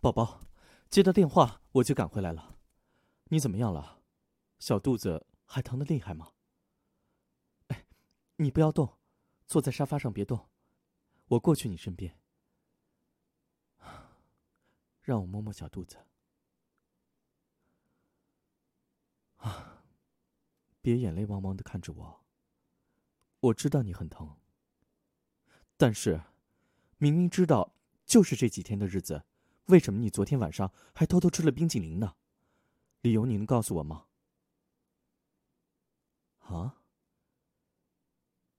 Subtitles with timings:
[0.00, 0.40] 宝宝，
[0.88, 2.56] 接到电话我就赶回来了。
[3.24, 4.02] 你怎么样了？
[4.58, 6.32] 小肚子还疼的厉害吗？
[7.68, 7.86] 哎，
[8.36, 8.98] 你不要动，
[9.46, 10.48] 坐在沙发上别动，
[11.26, 12.18] 我过去你身边。
[15.02, 15.98] 让我摸摸小肚子。
[19.36, 19.82] 啊，
[20.80, 22.24] 别眼泪汪汪的看着我。
[23.40, 24.36] 我知道你很疼，
[25.76, 26.22] 但是，
[26.98, 27.74] 明明知道
[28.04, 29.24] 就是这几天的日子，
[29.66, 32.14] 为什么你昨天晚上还偷偷吃了冰淇淋呢？
[33.00, 34.06] 理由你能告诉我吗？
[36.40, 36.82] 啊？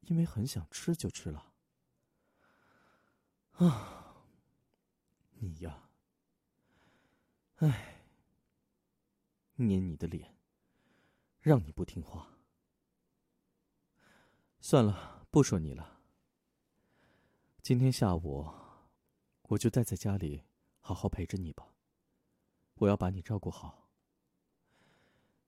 [0.01, 1.53] 因为很想吃就吃了。
[3.53, 4.23] 啊，
[5.39, 5.89] 你呀，
[7.55, 8.03] 唉，
[9.55, 10.37] 捏你的脸，
[11.41, 12.37] 让你不听话。
[14.61, 16.01] 算了，不说你了。
[17.61, 18.49] 今天下午，
[19.43, 20.43] 我就待在家里，
[20.87, 21.75] 好好陪着你吧。
[22.75, 23.89] 我要把你照顾好。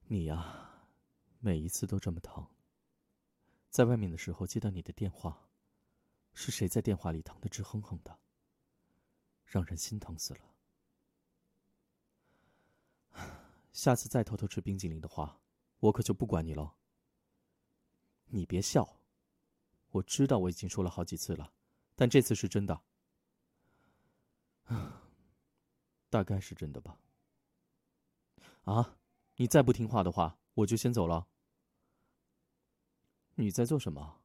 [0.04, 0.84] 你呀，
[1.38, 2.46] 每一次都这么疼。
[3.70, 5.48] 在外面的时候接到你的电话，
[6.34, 8.18] 是谁在电话里疼得直哼哼的，
[9.46, 10.40] 让人心疼死了。
[13.72, 15.40] 下次再偷偷吃冰激凌的话，
[15.78, 16.74] 我可就不管你了。
[18.26, 18.98] 你别笑。
[19.92, 21.50] 我知道我已经说了好几次了，
[21.96, 22.82] 但这次是真的。
[26.10, 26.98] 大概是真的吧。
[28.64, 28.98] 啊，
[29.36, 31.28] 你再不听话的话，我就先走了。
[33.36, 34.20] 你在做什么？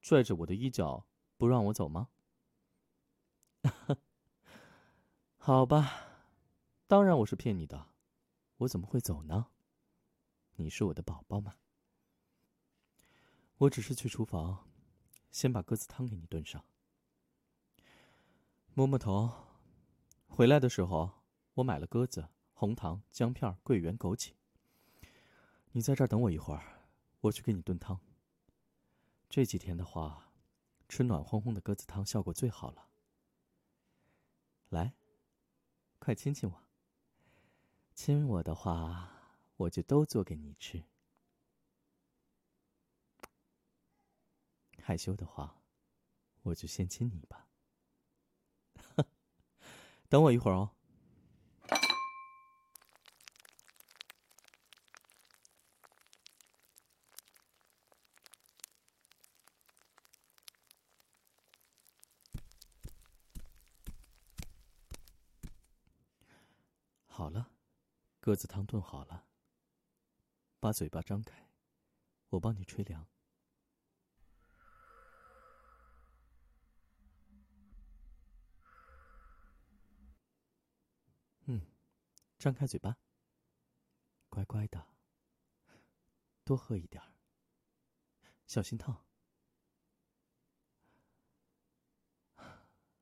[0.00, 1.06] 拽着我的衣角
[1.36, 2.08] 不让我走吗？
[5.36, 5.92] 好吧，
[6.86, 7.88] 当然我是骗你的，
[8.58, 9.48] 我怎么会走呢？
[10.54, 11.56] 你是我的宝宝嘛。
[13.58, 14.68] 我只是去厨房，
[15.30, 16.64] 先把鸽子汤给你炖上。
[18.74, 19.45] 摸摸头，
[20.26, 21.10] 回来的时候
[21.54, 24.32] 我买了鸽子、红糖、姜片、桂圆、枸杞。
[25.72, 26.82] 你在这儿等我一会儿，
[27.20, 28.00] 我去给你炖汤。
[29.28, 30.30] 这几天的话，
[30.88, 32.88] 吃暖烘烘的鸽子汤效果最好了。
[34.68, 34.94] 来，
[35.98, 36.62] 快亲亲我。
[37.94, 39.10] 亲我的话，
[39.56, 40.84] 我就都做给你吃。
[44.82, 45.60] 害羞的话，
[46.42, 47.45] 我就先亲你吧。
[50.08, 50.70] 等我一会儿哦。
[67.06, 67.50] 好了，
[68.20, 69.24] 鸽子汤炖好了。
[70.60, 71.48] 把嘴巴张开，
[72.28, 73.08] 我帮你吹凉。
[82.38, 82.96] 张开嘴巴。
[84.28, 84.86] 乖乖的，
[86.44, 87.12] 多喝一点儿。
[88.46, 89.04] 小心烫。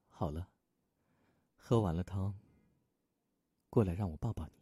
[0.08, 0.48] 好了，
[1.56, 2.38] 喝完了汤，
[3.68, 4.52] 过来让我抱抱你。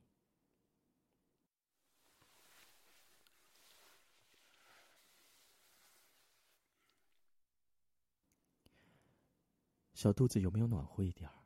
[9.92, 11.44] 小肚子有没有暖和一点儿？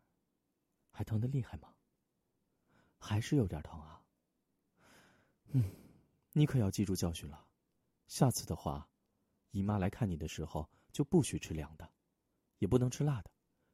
[0.90, 1.74] 还疼得厉害吗？
[2.98, 4.02] 还是有点疼啊。
[5.48, 5.64] 嗯，
[6.32, 7.46] 你可要记住教训了，
[8.06, 8.88] 下次的话，
[9.52, 11.90] 姨妈来看你的时候就不许吃凉的，
[12.58, 13.30] 也不能吃辣的，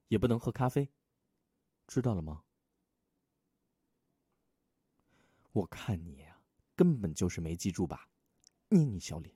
[0.08, 0.92] 也不能喝咖啡，
[1.86, 2.44] 知道了吗？
[5.52, 6.40] 我看你呀，
[6.74, 8.08] 根本就是没记住吧，
[8.68, 9.34] 捏你小脸。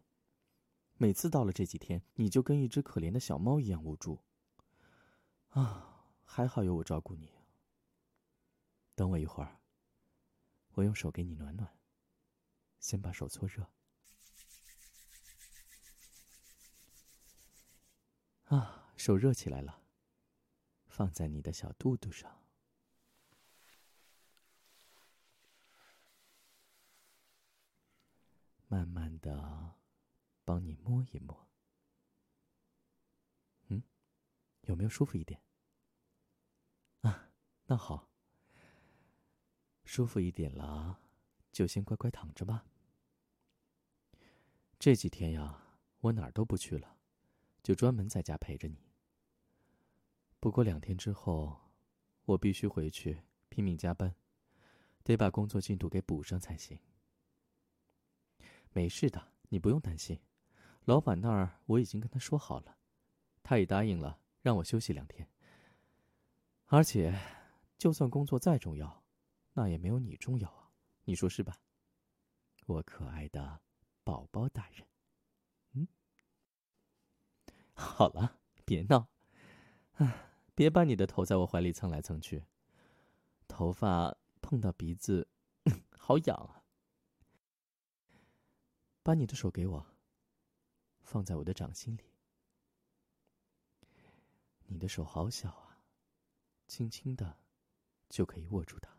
[0.98, 4.18] 每次到了这几天，你就跟一只可怜的小猫一样无助。
[5.50, 7.30] 啊，还好有我照顾你。
[8.94, 9.60] 等我一会儿。
[10.76, 11.78] 我用手给你暖暖，
[12.80, 13.66] 先把手搓热。
[18.44, 19.82] 啊，手热起来了，
[20.86, 22.44] 放在你的小肚肚上，
[28.68, 29.76] 慢慢的
[30.44, 31.48] 帮你摸一摸。
[33.68, 33.82] 嗯，
[34.64, 35.42] 有没有舒服一点？
[37.00, 37.30] 啊，
[37.64, 38.10] 那好。
[39.86, 40.98] 舒服一点了，
[41.52, 42.66] 就先乖乖躺着吧。
[44.78, 45.62] 这几天呀，
[46.00, 46.98] 我哪儿都不去了，
[47.62, 48.76] 就专门在家陪着你。
[50.40, 51.70] 不过两天之后，
[52.24, 54.14] 我必须回去拼命加班，
[55.04, 56.78] 得把工作进度给补上才行。
[58.72, 60.20] 没事的，你不用担心，
[60.84, 62.76] 老板那儿我已经跟他说好了，
[63.44, 65.26] 他也答应了让我休息两天。
[66.66, 67.16] 而且，
[67.78, 69.04] 就算工作再重要，
[69.56, 70.70] 那也没有你重要啊，
[71.04, 71.58] 你说是吧？
[72.66, 73.62] 我可爱的
[74.04, 74.86] 宝宝大人，
[75.72, 75.88] 嗯，
[77.72, 79.08] 好了，别闹，
[79.94, 82.44] 啊，别把你的头在我怀里蹭来蹭去，
[83.48, 85.26] 头发碰到鼻子，
[85.96, 86.62] 好痒啊。
[89.02, 89.86] 把你的手给我，
[91.00, 92.04] 放在我的掌心里。
[94.66, 95.80] 你的手好小啊，
[96.66, 97.38] 轻轻的
[98.10, 98.94] 就可以握住它。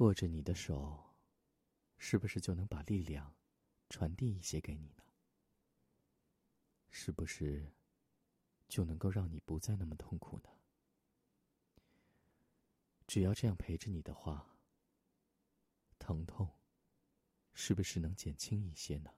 [0.00, 1.06] 握着你的手。
[2.02, 3.34] 是不是就能把力量
[3.90, 5.04] 传递一些给你呢？
[6.88, 7.74] 是不是
[8.66, 10.48] 就能够让你不再那么痛苦呢？
[13.06, 14.56] 只要这样陪着你的话，
[15.98, 16.48] 疼痛
[17.52, 19.12] 是不是能减轻一些呢？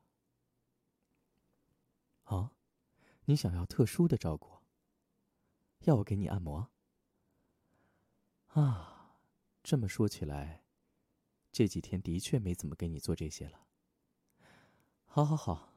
[2.25, 2.52] 啊，
[3.26, 4.58] 你想要特殊的照顾？
[5.82, 6.73] 要我给你按摩？
[8.49, 9.20] 啊，
[9.62, 10.62] 这么说起来。
[11.53, 13.69] 这几天的确没怎么给你做这些了。
[15.05, 15.75] 好，好，好，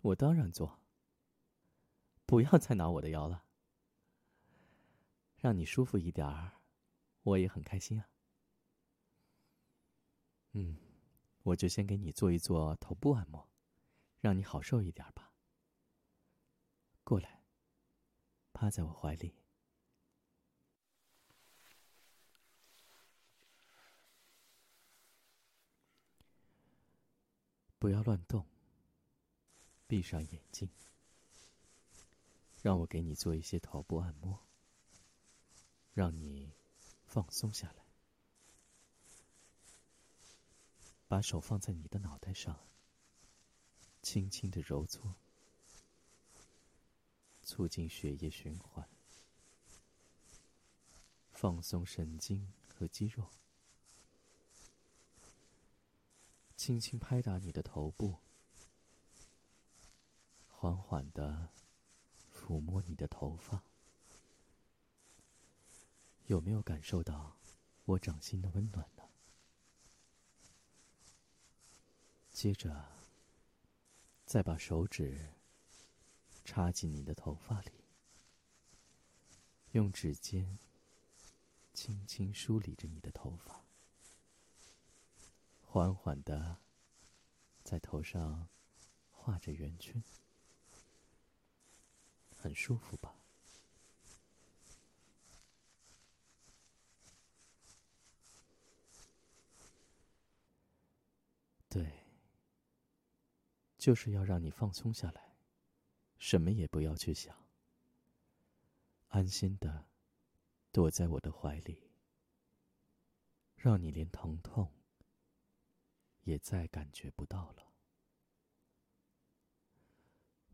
[0.00, 0.80] 我当然做。
[2.24, 3.44] 不要再挠我的腰了，
[5.36, 6.62] 让你舒服一点儿，
[7.22, 8.08] 我也很开心啊。
[10.52, 10.78] 嗯，
[11.42, 13.46] 我就先给你做一做头部按摩，
[14.20, 15.34] 让你好受一点吧。
[17.04, 17.44] 过来，
[18.54, 19.43] 趴在我怀里。
[27.84, 28.46] 不要乱动。
[29.86, 30.70] 闭上眼睛，
[32.62, 34.40] 让我给你做一些头部按摩，
[35.92, 36.50] 让你
[37.04, 37.84] 放松下来。
[41.06, 42.58] 把手放在你的脑袋上，
[44.00, 45.14] 轻轻的揉搓，
[47.42, 48.88] 促进血液循环，
[51.32, 53.28] 放松神经和肌肉。
[56.64, 58.20] 轻轻拍打你的头部，
[60.48, 61.50] 缓缓的
[62.34, 63.62] 抚摸你的头发，
[66.24, 67.36] 有没有感受到
[67.84, 69.02] 我掌心的温暖呢？
[72.32, 72.88] 接着，
[74.24, 75.34] 再把手指
[76.46, 77.72] 插进你的头发里，
[79.72, 80.58] 用指尖
[81.74, 83.63] 轻轻梳理着你的头发。
[85.74, 86.58] 缓缓的，
[87.64, 88.48] 在头上
[89.10, 90.00] 画着圆圈，
[92.30, 93.12] 很舒服吧？
[101.68, 102.04] 对，
[103.76, 105.34] 就是要让你放松下来，
[106.18, 107.36] 什么也不要去想，
[109.08, 109.88] 安心的
[110.70, 111.90] 躲在我的怀里，
[113.56, 114.72] 让你连疼痛。
[116.24, 117.72] 也再感觉不到了。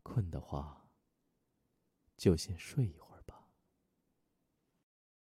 [0.03, 0.87] 困的话，
[2.15, 3.10] 就先睡一会儿。